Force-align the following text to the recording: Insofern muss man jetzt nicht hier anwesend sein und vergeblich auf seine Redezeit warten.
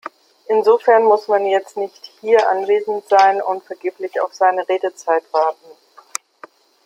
Insofern 0.47 1.03
muss 1.03 1.27
man 1.27 1.45
jetzt 1.45 1.77
nicht 1.77 2.07
hier 2.21 2.49
anwesend 2.49 3.07
sein 3.07 3.39
und 3.39 3.63
vergeblich 3.63 4.19
auf 4.19 4.33
seine 4.33 4.67
Redezeit 4.67 5.31
warten. 5.31 5.67